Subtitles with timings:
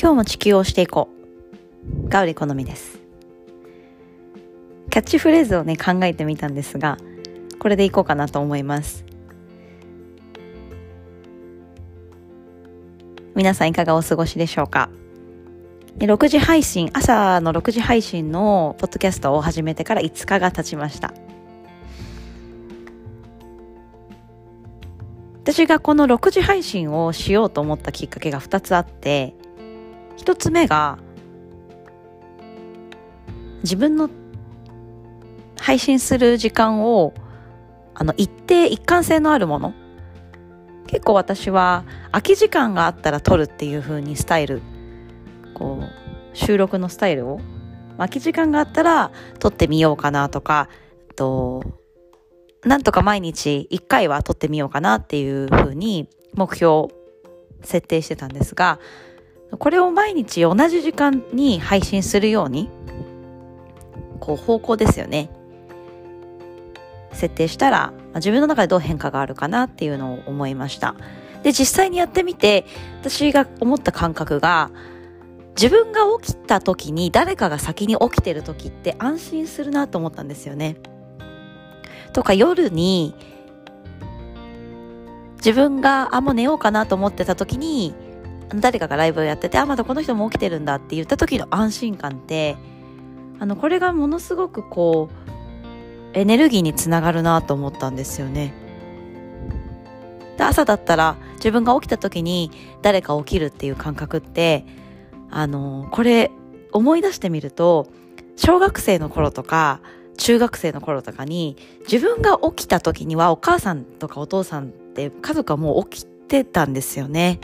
[0.00, 1.08] 今日も地球をしていこ
[2.06, 2.08] う。
[2.08, 3.00] ガウリ好みです。
[4.90, 6.98] キャッチフレーズをね、考えてみたんですが、
[7.58, 9.04] これでいこうかなと思います。
[13.34, 14.88] 皆さんいかがお過ごしでしょうか
[15.98, 21.12] ？6時配信、朝の6時配信のポッドキャストを始めてから5日が経ちました。
[25.42, 29.34] 私がこの6時配信をしようと思ったきっかけが2つあって、
[30.28, 30.98] 1つ目が、
[33.62, 34.10] 自分の
[35.58, 37.14] 配信する時間を、
[37.94, 39.72] あの、一定、一貫性のあるもの。
[40.86, 44.60] 結構私は空き時間があったら撮るっていう風にスタイル、
[45.54, 47.40] こう、収録のスタイルを、
[47.96, 50.68] 空き時間があったら撮ってみようかなとか、
[51.16, 51.62] と、
[52.64, 56.88] なんとか毎日1回は撮ってみようかなっていうふうに目標
[57.62, 58.78] 設定してたんですが、
[59.56, 62.68] これを毎日同じ時間に配信するように、
[64.20, 65.30] こう方向ですよね。
[67.12, 70.94] 設定したら、自分の中でどう変化があるかなっていうのを思いました。
[71.42, 72.66] で、実際にやってみて、
[73.00, 74.70] 私が思った感覚が、
[75.56, 80.76] 自分が起きた時に誰かが先に起きてる時って安心するなと思ったんですよね。
[82.12, 83.14] とか夜に
[85.36, 87.92] 自分があもう寝ようかなと思ってた時に
[88.54, 92.56] 誰かがライブをやっててあまだこの人も起きてるんだって言った時の安心感って
[93.40, 95.10] あのこれがものすごくこ
[96.14, 98.54] うエネルギーにつながるなと思ったんですよね。
[100.36, 104.64] で朝だったら自分が起きた時に誰か起きるっていう感覚って
[105.30, 106.30] あのこれ
[106.72, 107.88] 思い出してみると
[108.36, 109.80] 小学生の頃とか
[110.16, 111.56] 中学生の頃とかに
[111.90, 117.40] 自分が起きた時にはお母さんとかお父さんって家族はもう起きてたんですよね。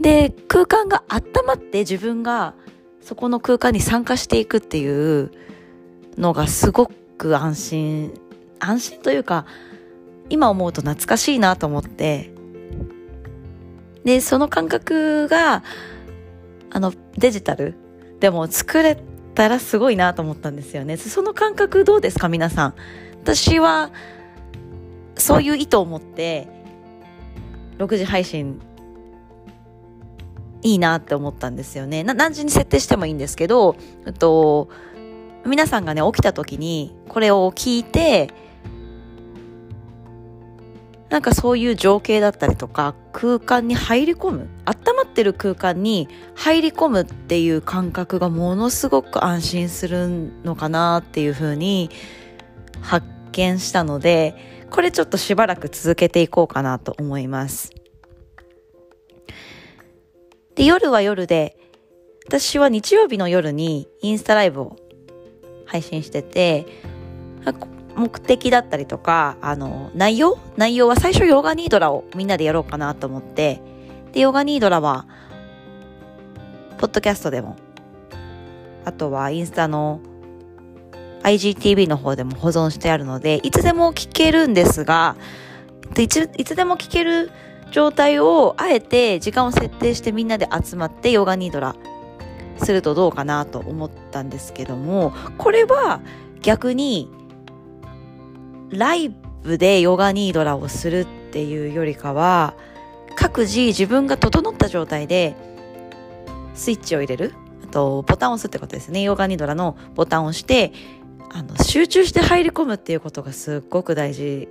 [0.00, 2.54] で、空間が温まって自分が
[3.00, 5.30] そこの空間に参加していくっていう
[6.16, 8.14] のがすごく安心、
[8.58, 9.46] 安心というか、
[10.30, 12.32] 今思うと懐かしいなと思って、
[14.04, 15.62] で、その感覚が、
[16.70, 17.74] あの、デジタル
[18.20, 18.98] でも作れ
[19.34, 20.96] たらすごいなと思ったんですよね。
[20.96, 22.74] その感覚どうですか皆さん？
[23.22, 23.90] 私は、
[25.16, 26.48] そういう意図を持って、
[27.78, 28.60] 6時配信、
[30.64, 32.02] いいなって思ったんですよね。
[32.02, 33.76] 何時に設定してもいいんですけど、
[34.06, 34.70] えっと、
[35.46, 38.32] 皆さんがね、起きた時に、これを聞いて、
[41.10, 51.88] なんかそういう情景だったりとか空間に入り込む温まってる空間に入り込むっていう感覚がものすごく安心するのかなっていうふうに
[52.80, 54.34] 発見したので
[54.72, 57.70] これちょっとしばらく続けていこうかなと思います
[60.54, 61.56] で夜は夜で
[62.26, 64.76] 私は日曜日の夜にインスタライブを
[65.66, 66.66] 配信してて
[67.96, 70.38] 目的だったりとか、あの、内容？
[70.56, 73.60] 内容は最初ヨガニードラをみんなでやろうかなと思って、
[74.12, 75.06] で、ヨガニードラは、
[76.78, 77.56] ポッドキャストでも、
[78.84, 80.00] あとはインスタの
[81.22, 85.16] IGTV の方でも保存してあるので、いつでも聞けるんですが、
[85.96, 87.30] いついつでも聞ける
[87.70, 91.74] 状態をあえて時間を設定してみんなで集まってヨガニードラ
[92.58, 96.00] するとどうかなと思ったんですけども、これは
[96.40, 97.10] 逆に
[98.70, 102.54] ライブでヨガニードラをするっていうよりかは、
[103.16, 105.36] 各自自分が整った状態で
[106.54, 107.34] スイッチを入れる。
[107.64, 109.02] あと、ボタンを押すってことですね。
[109.02, 110.72] ヨガニードラのボタンを押して、
[111.30, 114.48] あの、集中して入り込むっていうことがすっごく大事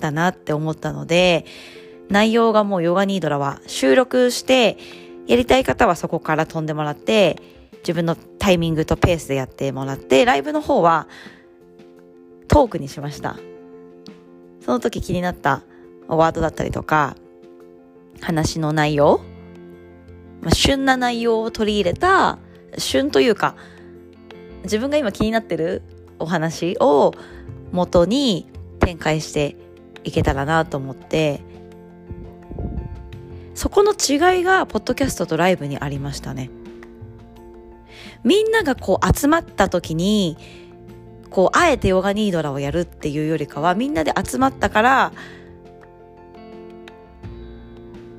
[0.00, 1.44] だなって思ったので、
[2.12, 4.76] 内容がもうヨガニードラは収録して、
[5.26, 7.40] やりたい方はそこから飛んでもらって、
[7.78, 11.08] 自分のタイミングとペースでやってもらって、ライブの方は
[12.48, 13.38] トークにしました。
[14.60, 15.62] その時気になった
[16.06, 17.16] ワードだったりとか、
[18.20, 19.22] 話の内容、
[20.42, 22.38] まあ、旬な内容を取り入れた、
[22.76, 23.56] 旬というか、
[24.64, 25.80] 自分が今気になってる
[26.18, 27.14] お話を
[27.72, 28.50] 元に
[28.80, 29.56] 展開して
[30.04, 31.40] いけたらなと思って、
[33.54, 36.50] そこの違いが、ポッドキャストとライブにありましたね。
[38.24, 40.36] みんながこう集まった時に、
[41.30, 45.12] こう、あえてヨガニードラをやるっていうよりかは、みんなで集まったから、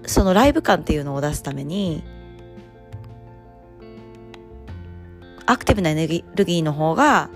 [0.06, 2.04] そのライブ感っていうのを出すために、
[5.46, 7.30] アクティブなエネルギーの方が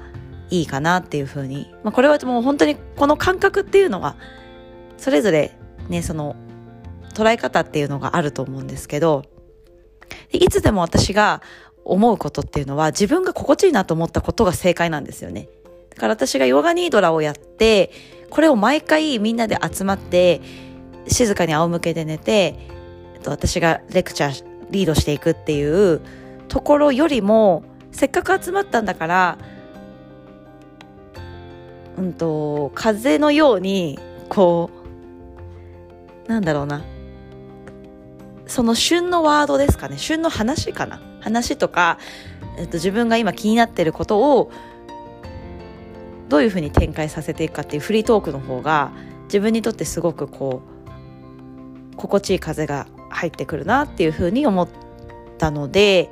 [0.50, 1.74] いいかなっていうふうに。
[1.84, 4.16] まあ、これはもう本当にこの感覚っていうのは、
[4.98, 5.58] それぞれ
[5.90, 6.36] ね、その
[7.18, 9.24] 捉え方っていうのがあると思うんですけど、
[10.32, 11.42] いつでも私が
[11.84, 15.50] 思うことっていうのは自分が心地いいなと思ったことが正解なんですよね。
[15.90, 17.92] だから私がヨガニードラをやって、
[18.30, 20.42] これを毎回みんなで集まって、
[21.08, 22.56] 静かに仰向けで寝て、
[23.26, 26.02] 私がレクチャーリードしていくっていう
[26.50, 29.38] ところよりも、せっかく集まったんだから、
[31.98, 33.98] うんと、風のように、
[34.30, 34.70] こ
[36.28, 36.84] う、なんだろうな。
[38.48, 39.98] その旬のワードですかね。
[39.98, 41.02] 旬の話かな。
[41.20, 41.98] 話とか、
[42.58, 44.52] えっと、自分が今気になってることを、
[46.30, 48.92] どういうふうに展開させていくかっていうフリートークの方が、
[49.26, 50.62] 自分にとってすごくこ
[51.94, 54.70] う、心地いい風が入ってくるなっていうふうに思っ
[55.38, 56.10] たので、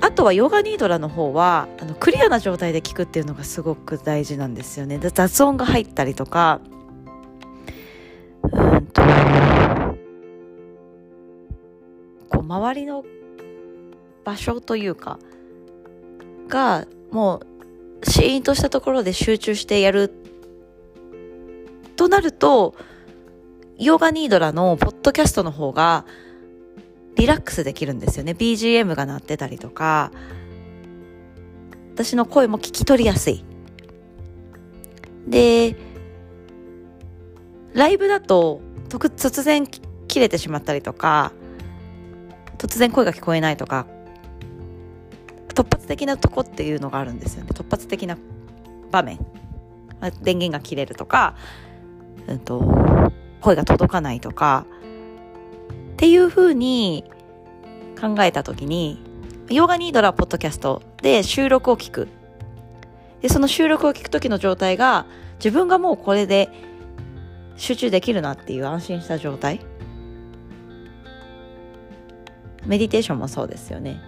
[0.00, 6.60] あとはヨガニードラの方はあのクリアな状態で聞くっていうのがすごく大事なんですよね雑音が入ったりとか
[12.50, 13.04] 周りの
[14.24, 15.20] 場所というか
[16.48, 17.42] がも
[18.02, 20.12] うシーンとしたところで集中してやる
[21.94, 22.74] となると
[23.78, 26.04] ヨガニードラのポッドキャストの方が
[27.14, 28.32] リラックスできるんですよね。
[28.32, 30.10] BGM が鳴ってたりとか、
[31.94, 33.44] 私の声も聞き取りやすい。
[35.26, 35.76] で、
[37.74, 41.32] ライブだと突然切れてしまったりとか、
[42.60, 43.86] 突然声が聞こえないとか、
[45.48, 47.50] 突発的なとこっていうのがあるんですよね。
[47.54, 48.18] 突発的な
[48.90, 49.18] 場面。
[50.22, 51.34] 電源が切れるとか、
[52.28, 52.62] うんと、
[53.40, 54.66] 声が届かないとか、
[55.92, 57.04] っていうふうに
[57.98, 59.02] 考えた時に、
[59.48, 62.08] ヨガニードラポッドキャストで収録を聞く。
[63.22, 66.50] で、その収録を聞く時の状態が、自分がもうこれで
[67.56, 69.60] 集中できるなっていう安心した状態。
[72.70, 74.00] メディテーションもそうですよね。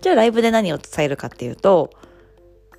[0.00, 1.90] じゃあライブで何を伝えるかっていうと、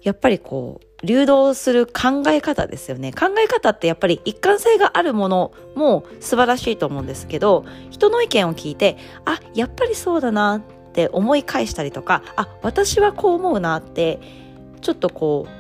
[0.01, 3.13] やっぱりこう、流動する考え方ですよね。
[3.13, 14.19] 考え方ってやっぱり一貫性があるものも素晴らしいと思うんですけど、人の意見を聞いて、あ、やっぱりそうだなって思い返したりとか、あ、私はこう思うなって、
[14.81, 15.51] ちょっとこう、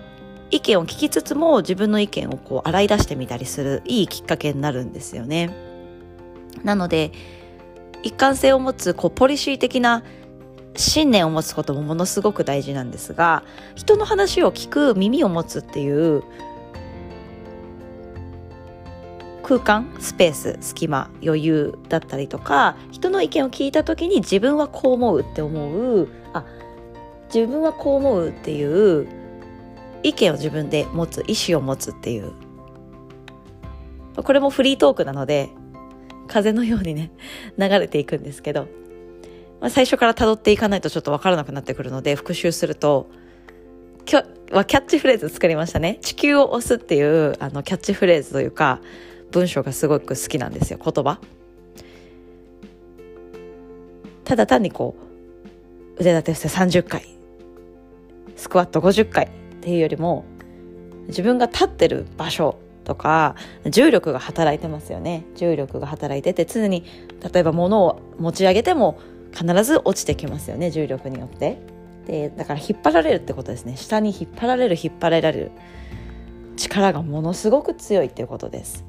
[0.49, 5.66] 意見を聞きつつも自分の意見をこう洗い出してみたりするいいきっかけになるんですよね。
[6.63, 7.11] なので、
[8.03, 10.03] 一貫性を持つこうポリシー的な
[10.75, 13.43] 信念を持つこともものすごく大事なんですが
[13.75, 16.23] 人の話を聞く耳を持つっていう
[19.43, 26.45] 空間スペース隙間余裕だったりとか人の意見を聞いた時に自分はこう思うって思うあ
[27.33, 29.07] 自分はこう思うっていう
[30.03, 32.31] 意見を自分で持つ意思を持つっていう。
[34.15, 35.49] これもフリートークなので
[36.27, 37.11] 風のようにね
[37.57, 38.67] 流れていくんですけど
[39.59, 43.09] まあ、最初から辿っていかないとちょっとわからなくなってくるので復習すると
[44.09, 45.97] 今日はキャッチフレーズ作りましたね。
[46.01, 48.79] 地球を押すっていうあのキャッチフレーズというか
[49.31, 50.79] 文章がすごく好きなんですよ。
[50.81, 51.19] 言葉。
[54.23, 54.95] ただ単にこ
[55.97, 57.05] う腕立て伏せ30回
[58.37, 59.29] スクワット50回っ
[59.61, 60.23] ていうよりも
[61.07, 63.35] 自分が立ってる場所とか
[63.69, 65.25] 重力が働いてますよね。
[65.35, 66.85] 重力が働いてて常に
[67.33, 68.97] 例えば物を持ち上げても
[69.37, 71.57] 必ず落ちてきますよね重力によって。
[72.05, 73.75] でだから引っ張られるってことですね。
[73.75, 75.51] 下に引っ張られる引っ張られる。
[76.55, 78.85] 力がものすごく強いっていうことです。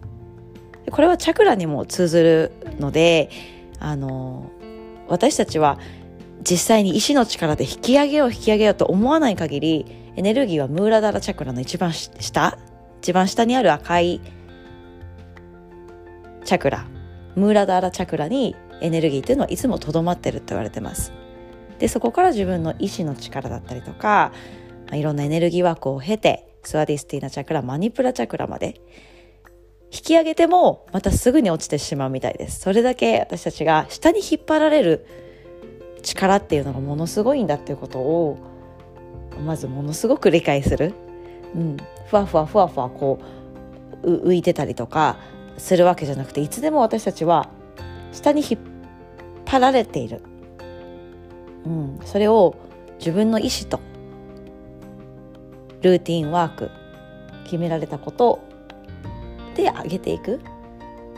[0.85, 3.31] でこれはチャクラにも通ずるので
[3.81, 4.51] あの
[5.09, 5.79] 私たちは
[6.49, 12.59] 実際に意志の力で引き上げよう引き上げようと思わない限りエネルギーはムーラダラチャクラの一番下。
[13.01, 14.21] 一番下にある赤い
[16.45, 16.87] チャクラ
[17.37, 21.13] ムーラダーラチャクラにエネルギーっていうのはいつもとどまってるって言われてます。
[21.79, 24.33] でそこから自分の意志の力だったりとか、
[24.87, 28.81] まあ、いろんなエネルギー枠を経てスワディスターナチャクラマニプラチャクラまで
[29.93, 35.07] 引き上げてもまたすぐに落ちてしまうみたいですそれだけ私たちが下に引っ張られる
[36.03, 38.39] 力っていうのがものすごいんだっていうことを
[39.45, 40.95] まずものすごく理解する、
[41.55, 41.77] うん、
[42.07, 43.19] ふわふわふわふわこ
[44.03, 45.17] う浮いてたりとか
[45.57, 47.49] するわけじゃなくていつでも私たちは
[48.13, 48.61] 下に引っ
[49.45, 50.23] 張られている、
[51.65, 52.57] うん、それを
[52.99, 53.81] 自分の意思と
[55.83, 56.71] ルーティンワーク
[57.45, 58.41] 決められたこと
[59.55, 60.41] で上げていく。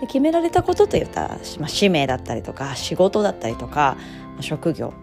[0.07, 3.97] 決められたことといったら、まあ、使命だったりとか仕事だったりとか
[4.33, 4.95] まあ職業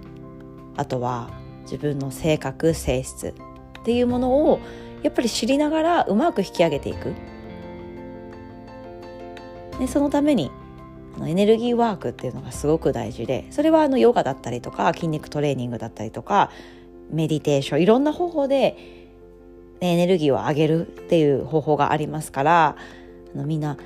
[0.76, 1.30] あとは
[1.64, 3.36] 自分の性格性質
[3.80, 4.60] っていうものを
[5.04, 7.14] やっぱり知りながらうまく引き上げていく
[9.80, 10.52] でそのために
[11.26, 16.52] エネルギーワークっていうのがすごく大事でそれはあのヨガだったりとか筋肉トレーニングだったりとか
[17.10, 18.78] メディテーションいろんな方法で
[19.80, 22.76] エネルギーを上げるっていう方法がありますから
[23.34, 23.78] あのみんな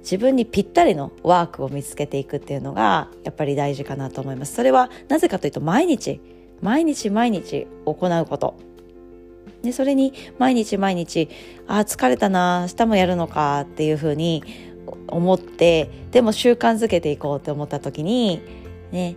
[0.00, 4.54] 自分にぴったりのワークを見つけていくっていうのがやっぱり大事かなと思います。
[4.54, 6.20] それはなぜかというと毎日
[6.62, 8.67] 毎日毎日行うこと。
[9.62, 11.28] でそれに毎日毎日
[11.66, 14.44] あ疲れたな明日もやるのかっていうふうに
[15.08, 18.40] 思ってでも習慣づけていこうって思った時に
[18.92, 19.16] ね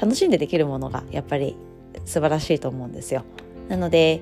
[0.00, 1.56] 楽しんでできるものがやっぱり
[2.04, 3.24] 素晴らしいと思うんですよ。
[3.68, 4.20] なので、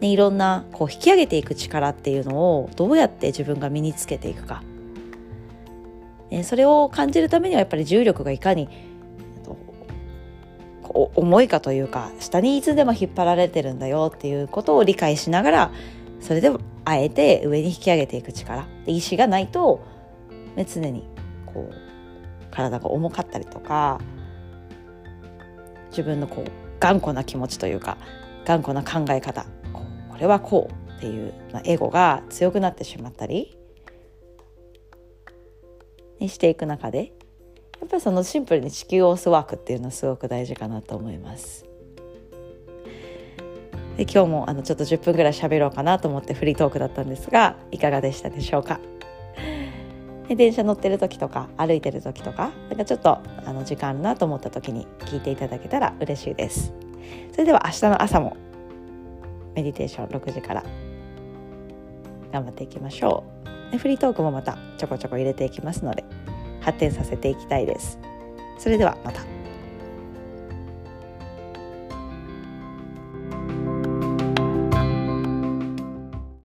[0.00, 4.62] ね、いろんなこう引き上げていく力っていうのをどうやって自分が身につけていくか、
[6.30, 8.68] ね、それを感じるためにはやっぱり重力がいかに
[10.92, 15.72] 重いかというか下にいつでも引っ張られてるんだよっていうことを理解しながら
[16.20, 18.66] それでもあえて上に引き上げていく力。
[18.84, 19.80] で意志がないと、
[20.56, 21.08] ね、常に
[21.46, 21.74] こう
[22.50, 24.00] 体が重かったりとか
[25.90, 27.96] 自分のこう頑固な気持ちというか
[28.44, 29.84] 頑固な考え方こ
[30.18, 33.56] れはこうっていう、まあ、エゴが強くなってしまったり
[36.20, 37.12] していく中で
[37.80, 41.64] やっぱりそのシンプルに地球を押すワークっていうのはすごく大事かなと思います。
[43.96, 48.80] で今日もあのちょっと10分ぐらい喋ろうかなと思ってフリートークだったんですがいかがでしたでしょうか？
[50.28, 56.72] で電車乗ってる時とか歩いてる時とかなんかちょっとあの時間あるなと思った時に聞いていただけたら嬉しいです。
[57.32, 58.36] それでは明日の朝も
[59.54, 60.64] メディテーション6時から
[62.32, 63.24] 頑張っていきましょ
[63.68, 63.72] う。
[63.72, 66.04] でフリートークもまたちょこちょこ入れていきますので。
[66.60, 67.98] 発展させていきたいです
[68.58, 69.39] それではまた。